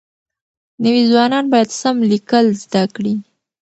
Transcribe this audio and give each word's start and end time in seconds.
نوي 0.83 1.03
ځوانان 1.11 1.45
بايد 1.51 1.69
سم 1.81 1.95
ليکل 2.11 2.45
زده 2.63 2.83
کړي. 2.95 3.13